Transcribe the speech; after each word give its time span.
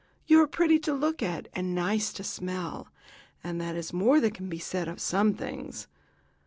You 0.25 0.41
are 0.41 0.47
pretty 0.47 0.79
to 0.79 0.93
look 0.95 1.21
at, 1.21 1.47
and 1.53 1.75
nice 1.75 2.11
to 2.13 2.23
smell, 2.23 2.87
and 3.43 3.61
that 3.61 3.75
is 3.75 3.93
more 3.93 4.19
than 4.19 4.31
can 4.31 4.49
be 4.49 4.57
said 4.57 4.87
of 4.87 4.99
some 4.99 5.35
things." 5.35 5.87